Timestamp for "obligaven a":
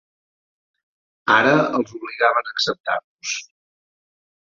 1.99-2.55